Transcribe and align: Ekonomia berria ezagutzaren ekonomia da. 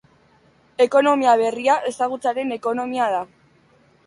Ekonomia 0.85 1.35
berria 1.41 1.75
ezagutzaren 1.93 2.57
ekonomia 2.57 3.13
da. 3.19 3.23